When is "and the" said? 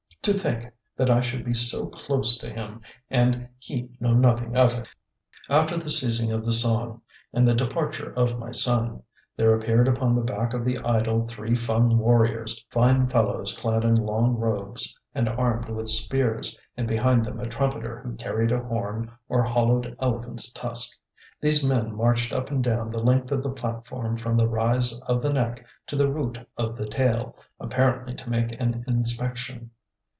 7.33-7.55